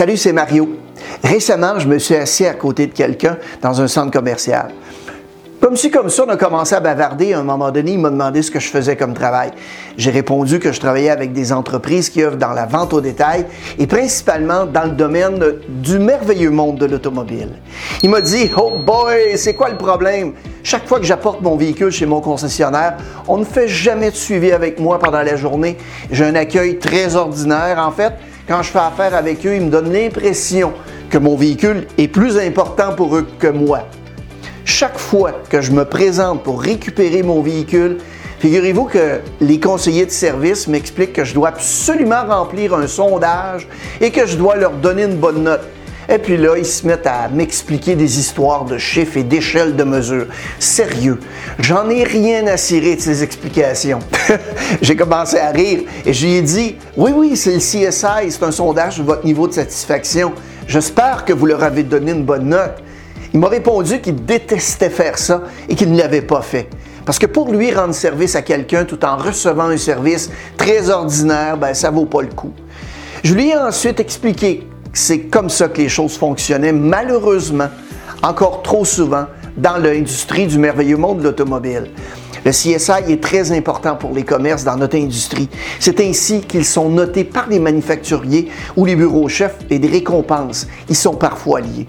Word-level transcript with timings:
Salut, 0.00 0.16
c'est 0.16 0.32
Mario. 0.32 0.66
Récemment, 1.22 1.78
je 1.78 1.86
me 1.86 1.98
suis 1.98 2.14
assis 2.14 2.46
à 2.46 2.54
côté 2.54 2.86
de 2.86 2.94
quelqu'un 2.94 3.36
dans 3.60 3.82
un 3.82 3.86
centre 3.86 4.10
commercial. 4.10 4.70
Comme 5.60 5.76
si 5.76 5.90
comme 5.90 6.08
ça, 6.08 6.24
on 6.26 6.30
a 6.30 6.38
commencé 6.38 6.74
à 6.74 6.80
bavarder. 6.80 7.34
À 7.34 7.40
un 7.40 7.42
moment 7.42 7.70
donné, 7.70 7.92
il 7.92 7.98
m'a 7.98 8.08
demandé 8.08 8.40
ce 8.40 8.50
que 8.50 8.58
je 8.58 8.68
faisais 8.68 8.96
comme 8.96 9.12
travail. 9.12 9.50
J'ai 9.98 10.10
répondu 10.10 10.58
que 10.58 10.72
je 10.72 10.80
travaillais 10.80 11.10
avec 11.10 11.34
des 11.34 11.52
entreprises 11.52 12.08
qui 12.08 12.22
œuvrent 12.22 12.38
dans 12.38 12.54
la 12.54 12.64
vente 12.64 12.94
au 12.94 13.02
détail 13.02 13.44
et 13.78 13.86
principalement 13.86 14.64
dans 14.64 14.84
le 14.84 14.92
domaine 14.92 15.38
du 15.68 15.98
merveilleux 15.98 16.48
monde 16.48 16.78
de 16.78 16.86
l'automobile. 16.86 17.50
Il 18.02 18.08
m'a 18.08 18.22
dit, 18.22 18.50
oh 18.56 18.78
boy, 18.78 19.36
c'est 19.36 19.52
quoi 19.52 19.68
le 19.68 19.76
problème? 19.76 20.32
Chaque 20.62 20.88
fois 20.88 20.98
que 20.98 21.04
j'apporte 21.04 21.42
mon 21.42 21.56
véhicule 21.56 21.90
chez 21.90 22.06
mon 22.06 22.22
concessionnaire, 22.22 22.96
on 23.28 23.36
ne 23.36 23.44
fait 23.44 23.68
jamais 23.68 24.10
de 24.10 24.16
suivi 24.16 24.50
avec 24.50 24.80
moi 24.80 24.98
pendant 24.98 25.20
la 25.20 25.36
journée. 25.36 25.76
J'ai 26.10 26.24
un 26.24 26.36
accueil 26.36 26.78
très 26.78 27.16
ordinaire. 27.16 27.78
En 27.86 27.90
fait, 27.90 28.14
quand 28.50 28.64
je 28.64 28.72
fais 28.72 28.80
affaire 28.80 29.14
avec 29.14 29.46
eux, 29.46 29.54
ils 29.54 29.62
me 29.62 29.70
donnent 29.70 29.92
l'impression 29.92 30.72
que 31.08 31.18
mon 31.18 31.36
véhicule 31.36 31.86
est 31.98 32.08
plus 32.08 32.36
important 32.36 32.96
pour 32.96 33.14
eux 33.16 33.24
que 33.38 33.46
moi. 33.46 33.86
Chaque 34.64 34.98
fois 34.98 35.34
que 35.48 35.60
je 35.60 35.70
me 35.70 35.84
présente 35.84 36.42
pour 36.42 36.60
récupérer 36.60 37.22
mon 37.22 37.42
véhicule, 37.42 37.98
figurez-vous 38.40 38.86
que 38.86 39.20
les 39.40 39.60
conseillers 39.60 40.04
de 40.04 40.10
service 40.10 40.66
m'expliquent 40.66 41.12
que 41.12 41.22
je 41.22 41.32
dois 41.32 41.50
absolument 41.50 42.24
remplir 42.26 42.74
un 42.74 42.88
sondage 42.88 43.68
et 44.00 44.10
que 44.10 44.26
je 44.26 44.36
dois 44.36 44.56
leur 44.56 44.72
donner 44.72 45.04
une 45.04 45.18
bonne 45.18 45.44
note. 45.44 45.62
Et 46.12 46.18
puis 46.18 46.36
là, 46.36 46.56
ils 46.58 46.66
se 46.66 46.84
mettent 46.84 47.06
à 47.06 47.28
m'expliquer 47.28 47.94
des 47.94 48.18
histoires 48.18 48.64
de 48.64 48.78
chiffres 48.78 49.16
et 49.16 49.22
d'échelles 49.22 49.76
de 49.76 49.84
mesure. 49.84 50.26
Sérieux, 50.58 51.20
j'en 51.60 51.88
ai 51.88 52.02
rien 52.02 52.48
à 52.48 52.56
cirer 52.56 52.96
de 52.96 53.00
ces 53.00 53.22
explications. 53.22 54.00
J'ai 54.82 54.96
commencé 54.96 55.38
à 55.38 55.50
rire 55.50 55.82
et 56.04 56.12
je 56.12 56.26
lui 56.26 56.34
ai 56.34 56.42
dit 56.42 56.74
Oui, 56.96 57.12
oui, 57.14 57.36
c'est 57.36 57.52
le 57.52 57.58
CSI, 57.58 58.30
c'est 58.30 58.42
un 58.42 58.50
sondage 58.50 58.98
de 58.98 59.04
votre 59.04 59.24
niveau 59.24 59.46
de 59.46 59.52
satisfaction. 59.52 60.32
J'espère 60.66 61.24
que 61.24 61.32
vous 61.32 61.46
leur 61.46 61.62
avez 61.62 61.84
donné 61.84 62.10
une 62.10 62.24
bonne 62.24 62.48
note. 62.48 62.82
Il 63.32 63.38
m'a 63.38 63.48
répondu 63.48 64.00
qu'il 64.00 64.24
détestait 64.24 64.90
faire 64.90 65.16
ça 65.16 65.42
et 65.68 65.76
qu'il 65.76 65.92
ne 65.92 65.98
l'avait 65.98 66.22
pas 66.22 66.42
fait. 66.42 66.68
Parce 67.06 67.20
que 67.20 67.26
pour 67.26 67.52
lui, 67.52 67.72
rendre 67.72 67.94
service 67.94 68.34
à 68.34 68.42
quelqu'un 68.42 68.84
tout 68.84 69.04
en 69.04 69.16
recevant 69.16 69.68
un 69.68 69.76
service 69.76 70.28
très 70.56 70.90
ordinaire, 70.90 71.56
ben, 71.56 71.72
ça 71.72 71.92
vaut 71.92 72.06
pas 72.06 72.22
le 72.22 72.28
coup. 72.28 72.52
Je 73.22 73.32
lui 73.32 73.50
ai 73.50 73.56
ensuite 73.56 74.00
expliqué 74.00 74.66
c'est 74.92 75.20
comme 75.20 75.48
ça 75.48 75.68
que 75.68 75.80
les 75.80 75.88
choses 75.88 76.16
fonctionnaient, 76.16 76.72
malheureusement, 76.72 77.68
encore 78.22 78.62
trop 78.62 78.84
souvent, 78.84 79.26
dans 79.56 79.76
l'industrie 79.76 80.46
du 80.46 80.58
merveilleux 80.58 80.96
monde 80.96 81.18
de 81.18 81.24
l'automobile. 81.24 81.90
Le 82.44 82.52
CSI 82.52 83.12
est 83.12 83.22
très 83.22 83.52
important 83.52 83.96
pour 83.96 84.14
les 84.14 84.22
commerces 84.22 84.64
dans 84.64 84.76
notre 84.76 84.96
industrie. 84.96 85.48
C'est 85.78 86.00
ainsi 86.00 86.40
qu'ils 86.40 86.64
sont 86.64 86.88
notés 86.88 87.24
par 87.24 87.48
les 87.48 87.58
manufacturiers 87.58 88.48
ou 88.76 88.86
les 88.86 88.96
bureaux 88.96 89.28
chefs 89.28 89.58
et 89.68 89.78
des 89.78 89.88
récompenses. 89.88 90.66
Ils 90.88 90.96
sont 90.96 91.14
parfois 91.14 91.60
liés. 91.60 91.86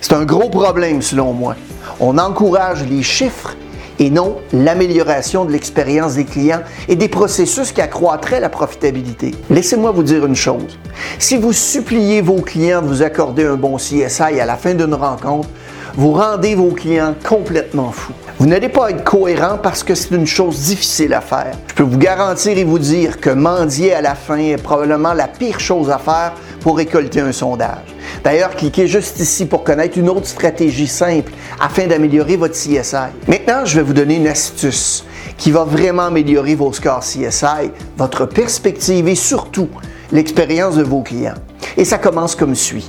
C'est 0.00 0.14
un 0.14 0.24
gros 0.24 0.48
problème 0.48 1.02
selon 1.02 1.32
moi. 1.32 1.56
On 2.00 2.16
encourage 2.16 2.84
les 2.88 3.02
chiffres 3.02 3.54
et 3.98 4.10
non 4.10 4.36
l'amélioration 4.52 5.44
de 5.44 5.52
l'expérience 5.52 6.14
des 6.14 6.24
clients 6.24 6.62
et 6.88 6.96
des 6.96 7.08
processus 7.08 7.72
qui 7.72 7.80
accroîtraient 7.80 8.40
la 8.40 8.48
profitabilité. 8.48 9.32
Laissez-moi 9.50 9.90
vous 9.90 10.02
dire 10.02 10.26
une 10.26 10.36
chose. 10.36 10.78
Si 11.18 11.36
vous 11.36 11.52
suppliez 11.52 12.20
vos 12.20 12.40
clients 12.40 12.82
de 12.82 12.88
vous 12.88 13.02
accorder 13.02 13.44
un 13.44 13.56
bon 13.56 13.76
CSI 13.76 14.40
à 14.40 14.46
la 14.46 14.56
fin 14.56 14.74
d'une 14.74 14.94
rencontre, 14.94 15.48
vous 15.94 16.12
rendez 16.12 16.54
vos 16.54 16.70
clients 16.70 17.14
complètement 17.26 17.92
fous. 17.92 18.14
Vous 18.38 18.46
n'allez 18.46 18.70
pas 18.70 18.90
être 18.90 19.04
cohérent 19.04 19.58
parce 19.62 19.84
que 19.84 19.94
c'est 19.94 20.14
une 20.14 20.26
chose 20.26 20.58
difficile 20.60 21.12
à 21.12 21.20
faire. 21.20 21.52
Je 21.68 21.74
peux 21.74 21.82
vous 21.82 21.98
garantir 21.98 22.56
et 22.56 22.64
vous 22.64 22.78
dire 22.78 23.20
que 23.20 23.30
mendier 23.30 23.92
à 23.92 24.00
la 24.00 24.14
fin 24.14 24.38
est 24.38 24.56
probablement 24.56 25.12
la 25.12 25.28
pire 25.28 25.60
chose 25.60 25.90
à 25.90 25.98
faire 25.98 26.32
pour 26.60 26.78
récolter 26.78 27.20
un 27.20 27.32
sondage. 27.32 27.94
D'ailleurs, 28.24 28.50
cliquez 28.56 28.86
juste 28.86 29.18
ici 29.20 29.46
pour 29.46 29.64
connaître 29.64 29.98
une 29.98 30.08
autre 30.08 30.26
stratégie 30.26 30.86
simple 30.86 31.32
afin 31.60 31.86
d'améliorer 31.86 32.36
votre 32.36 32.54
CSI. 32.54 33.12
Maintenant, 33.28 33.64
je 33.64 33.76
vais 33.76 33.82
vous 33.82 33.92
donner 33.92 34.16
une 34.16 34.28
astuce 34.28 35.04
qui 35.36 35.50
va 35.50 35.64
vraiment 35.64 36.04
améliorer 36.04 36.54
vos 36.54 36.72
scores 36.72 37.00
CSI, 37.00 37.70
votre 37.96 38.26
perspective 38.26 39.08
et 39.08 39.14
surtout 39.14 39.68
l'expérience 40.12 40.76
de 40.76 40.82
vos 40.82 41.02
clients. 41.02 41.34
Et 41.76 41.84
ça 41.84 41.98
commence 41.98 42.34
comme 42.34 42.54
suit. 42.54 42.86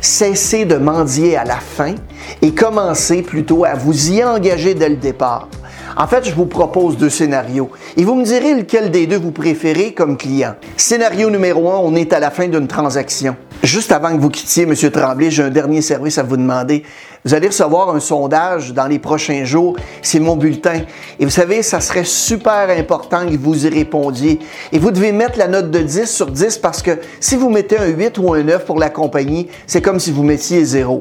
Cessez 0.00 0.64
de 0.64 0.76
mendier 0.76 1.36
à 1.36 1.44
la 1.44 1.56
fin 1.56 1.94
et 2.42 2.52
commencez 2.52 3.22
plutôt 3.22 3.64
à 3.64 3.74
vous 3.74 4.10
y 4.10 4.22
engager 4.22 4.74
dès 4.74 4.88
le 4.88 4.96
départ. 4.96 5.48
En 5.96 6.06
fait, 6.06 6.26
je 6.26 6.34
vous 6.34 6.44
propose 6.44 6.98
deux 6.98 7.08
scénarios 7.08 7.70
et 7.96 8.04
vous 8.04 8.14
me 8.14 8.24
direz 8.24 8.54
lequel 8.54 8.90
des 8.90 9.06
deux 9.06 9.18
vous 9.18 9.30
préférez 9.30 9.94
comme 9.94 10.18
client. 10.18 10.54
Scénario 10.76 11.30
numéro 11.30 11.70
un, 11.70 11.78
on 11.78 11.94
est 11.94 12.12
à 12.12 12.20
la 12.20 12.30
fin 12.30 12.48
d'une 12.48 12.66
transaction. 12.66 13.36
Juste 13.62 13.90
avant 13.90 14.14
que 14.14 14.20
vous 14.20 14.30
quittiez, 14.30 14.62
M. 14.62 14.74
Tremblay, 14.74 15.30
j'ai 15.30 15.42
un 15.42 15.50
dernier 15.50 15.80
service 15.82 16.18
à 16.18 16.22
vous 16.22 16.36
demander. 16.36 16.84
Vous 17.24 17.34
allez 17.34 17.48
recevoir 17.48 17.94
un 17.94 17.98
sondage 17.98 18.72
dans 18.72 18.86
les 18.86 18.98
prochains 18.98 19.44
jours. 19.44 19.76
C'est 20.02 20.20
mon 20.20 20.36
bulletin. 20.36 20.82
Et 21.18 21.24
vous 21.24 21.30
savez, 21.30 21.62
ça 21.62 21.80
serait 21.80 22.04
super 22.04 22.68
important 22.70 23.26
que 23.26 23.36
vous 23.36 23.66
y 23.66 23.68
répondiez. 23.68 24.38
Et 24.70 24.78
vous 24.78 24.92
devez 24.92 25.10
mettre 25.10 25.38
la 25.38 25.48
note 25.48 25.70
de 25.70 25.80
10 25.80 26.06
sur 26.06 26.30
10 26.30 26.58
parce 26.58 26.82
que 26.82 26.92
si 27.18 27.34
vous 27.36 27.50
mettez 27.50 27.78
un 27.78 27.86
8 27.86 28.18
ou 28.18 28.32
un 28.34 28.42
9 28.42 28.64
pour 28.64 28.78
la 28.78 28.90
compagnie, 28.90 29.48
c'est 29.66 29.82
comme 29.82 29.98
si 29.98 30.12
vous 30.12 30.22
mettiez 30.22 30.64
0. 30.64 31.00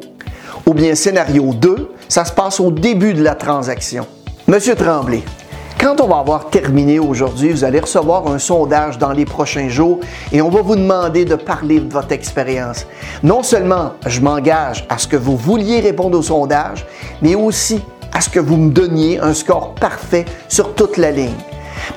Ou 0.65 0.73
bien 0.73 0.95
scénario 0.95 1.53
2, 1.53 1.91
ça 2.09 2.25
se 2.25 2.31
passe 2.31 2.59
au 2.59 2.71
début 2.71 3.13
de 3.13 3.23
la 3.23 3.35
transaction. 3.35 4.07
Monsieur 4.47 4.75
Tremblay, 4.75 5.21
quand 5.79 6.01
on 6.01 6.07
va 6.07 6.17
avoir 6.17 6.49
terminé 6.49 6.99
aujourd'hui, 6.99 7.51
vous 7.51 7.63
allez 7.63 7.79
recevoir 7.79 8.27
un 8.27 8.39
sondage 8.39 8.97
dans 8.97 9.11
les 9.11 9.25
prochains 9.25 9.69
jours 9.69 9.99
et 10.31 10.41
on 10.41 10.49
va 10.49 10.61
vous 10.61 10.75
demander 10.75 11.25
de 11.25 11.35
parler 11.35 11.79
de 11.79 11.91
votre 11.91 12.11
expérience. 12.11 12.85
Non 13.23 13.43
seulement 13.43 13.93
je 14.05 14.19
m'engage 14.21 14.85
à 14.89 14.97
ce 14.97 15.07
que 15.07 15.17
vous 15.17 15.37
vouliez 15.37 15.79
répondre 15.79 16.17
au 16.17 16.21
sondage, 16.21 16.85
mais 17.21 17.35
aussi 17.35 17.81
à 18.13 18.21
ce 18.21 18.29
que 18.29 18.39
vous 18.39 18.57
me 18.57 18.71
donniez 18.71 19.19
un 19.19 19.33
score 19.33 19.75
parfait 19.75 20.25
sur 20.47 20.73
toute 20.73 20.97
la 20.97 21.11
ligne. 21.11 21.35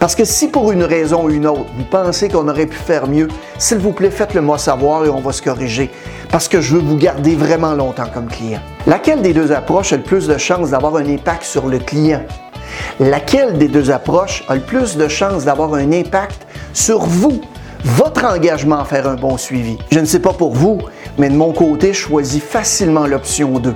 Parce 0.00 0.14
que 0.14 0.24
si 0.24 0.48
pour 0.48 0.72
une 0.72 0.82
raison 0.82 1.24
ou 1.24 1.30
une 1.30 1.46
autre, 1.46 1.66
vous 1.76 1.84
pensez 1.84 2.28
qu'on 2.28 2.48
aurait 2.48 2.66
pu 2.66 2.76
faire 2.76 3.06
mieux, 3.06 3.28
s'il 3.58 3.78
vous 3.78 3.92
plaît, 3.92 4.10
faites-le 4.10 4.40
moi 4.40 4.58
savoir 4.58 5.04
et 5.04 5.08
on 5.08 5.20
va 5.20 5.32
se 5.32 5.42
corriger. 5.42 5.90
Parce 6.30 6.48
que 6.48 6.60
je 6.60 6.74
veux 6.74 6.82
vous 6.82 6.96
garder 6.96 7.34
vraiment 7.34 7.74
longtemps 7.74 8.08
comme 8.12 8.26
client. 8.26 8.60
Laquelle 8.86 9.22
des 9.22 9.32
deux 9.32 9.50
approches 9.52 9.92
a 9.92 9.96
le 9.96 10.02
plus 10.02 10.26
de 10.26 10.36
chances 10.36 10.70
d'avoir 10.70 10.96
un 10.96 11.06
impact 11.06 11.42
sur 11.42 11.66
le 11.66 11.78
client? 11.78 12.22
Laquelle 13.00 13.58
des 13.58 13.68
deux 13.68 13.90
approches 13.90 14.44
a 14.48 14.54
le 14.54 14.60
plus 14.60 14.96
de 14.96 15.08
chances 15.08 15.44
d'avoir 15.44 15.74
un 15.74 15.92
impact 15.92 16.46
sur 16.72 17.00
vous, 17.00 17.40
votre 17.84 18.24
engagement 18.24 18.80
à 18.80 18.84
faire 18.84 19.06
un 19.06 19.14
bon 19.14 19.36
suivi? 19.36 19.78
Je 19.92 20.00
ne 20.00 20.04
sais 20.04 20.20
pas 20.20 20.32
pour 20.32 20.54
vous, 20.54 20.78
mais 21.18 21.28
de 21.28 21.36
mon 21.36 21.52
côté, 21.52 21.92
je 21.92 21.98
choisis 21.98 22.42
facilement 22.42 23.06
l'option 23.06 23.58
2. 23.58 23.74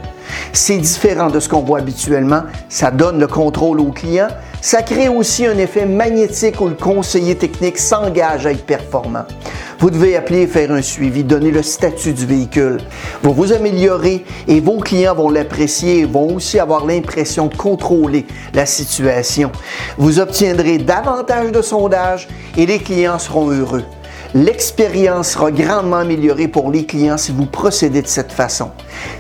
C'est 0.53 0.79
différent 0.79 1.29
de 1.29 1.41
ce 1.41 1.49
qu'on 1.49 1.63
voit 1.63 1.79
habituellement, 1.81 2.43
ça 2.69 2.91
donne 2.91 3.19
le 3.19 3.27
contrôle 3.27 3.81
au 3.81 3.93
client, 3.93 4.29
ça 4.61 4.83
crée 4.83 5.09
aussi 5.09 5.47
un 5.47 5.59
effet 5.59 5.87
magnétique 5.87 6.61
où 6.61 6.69
le 6.69 6.75
conseiller 6.75 7.37
technique 7.37 7.79
s'engage 7.79 8.47
à 8.47 8.53
être 8.53 8.65
performant. 8.65 9.25
Vous 9.83 9.91
devez 9.91 10.15
appeler 10.15 10.43
et 10.43 10.47
faire 10.47 10.71
un 10.71 10.81
suivi, 10.81 11.25
donner 11.25 11.51
le 11.51 11.61
statut 11.65 12.13
du 12.13 12.25
véhicule. 12.25 12.79
Vous 13.25 13.33
vous 13.33 13.53
améliorez 13.53 14.25
et 14.47 14.61
vos 14.61 14.79
clients 14.79 15.17
vont 15.17 15.29
l'apprécier 15.29 15.99
et 15.99 16.05
vont 16.05 16.37
aussi 16.37 16.61
avoir 16.61 16.87
l'impression 16.87 17.47
de 17.47 17.57
contrôler 17.57 18.25
la 18.55 18.65
situation. 18.65 19.51
Vous 19.99 20.21
obtiendrez 20.21 20.79
davantage 20.79 21.51
de 21.51 21.61
sondages 21.63 22.29
et 22.57 22.65
les 22.65 22.79
clients 22.79 23.19
seront 23.19 23.51
heureux. 23.51 23.83
L'expérience 24.35 25.31
sera 25.31 25.51
grandement 25.51 25.97
améliorée 25.97 26.47
pour 26.47 26.71
les 26.71 26.87
clients 26.87 27.19
si 27.19 27.33
vous 27.33 27.47
procédez 27.47 28.03
de 28.03 28.07
cette 28.07 28.31
façon. 28.31 28.71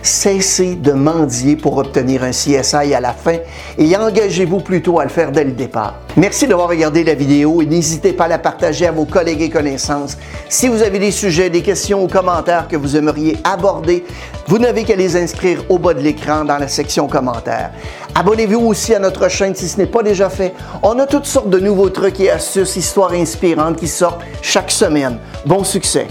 Cessez 0.03 0.77
de 0.77 0.93
mendier 0.93 1.57
pour 1.57 1.77
obtenir 1.79 2.23
un 2.23 2.31
CSI 2.31 2.95
à 2.95 3.01
la 3.01 3.13
fin 3.13 3.39
et 3.79 3.97
engagez-vous 3.97 4.61
plutôt 4.61 5.01
à 5.01 5.05
le 5.05 5.11
faire 5.11 5.33
dès 5.33 5.43
le 5.43 5.53
départ. 5.53 5.97
Merci 6.17 6.47
d'avoir 6.47 6.69
regardé 6.69 7.05
la 7.05 7.15
vidéo 7.15 7.63
et 7.63 7.67
n'hésitez 7.67 8.13
pas 8.13 8.25
à 8.25 8.29
la 8.29 8.39
partager 8.39 8.87
à 8.87 8.93
vos 8.93 9.07
collègues 9.07 9.41
et 9.41 9.49
connaissances. 9.49 10.19
Si 10.51 10.69
vous 10.69 10.83
avez 10.83 10.99
des 10.99 11.11
sujets, 11.11 11.49
des 11.49 11.63
questions 11.63 12.05
ou 12.05 12.07
commentaires 12.07 12.69
que 12.69 12.77
vous 12.77 12.97
aimeriez 12.97 13.39
aborder, 13.45 14.05
vous 14.47 14.59
n'avez 14.59 14.85
qu'à 14.85 14.95
les 14.95 15.17
inscrire 15.17 15.65
au 15.71 15.79
bas 15.79 15.95
de 15.95 16.01
l'écran 16.01 16.45
dans 16.45 16.59
la 16.59 16.69
section 16.69 17.09
commentaires. 17.09 17.71
Abonnez-vous 18.15 18.61
aussi 18.61 18.95
à 18.95 18.99
notre 18.99 19.31
chaîne 19.31 19.55
si 19.55 19.67
ce 19.67 19.79
n'est 19.79 19.87
pas 19.87 20.03
déjà 20.03 20.29
fait. 20.29 20.53
On 20.83 20.99
a 20.99 21.07
toutes 21.07 21.25
sortes 21.25 21.49
de 21.49 21.59
nouveaux 21.59 21.89
trucs 21.89 22.21
et 22.21 22.31
astuces, 22.31 22.77
histoires 22.77 23.13
inspirantes 23.13 23.77
qui 23.77 23.89
sortent 23.89 24.21
chaque 24.43 24.71
semaine. 24.71 25.19
Bon 25.47 25.65
succès! 25.65 26.09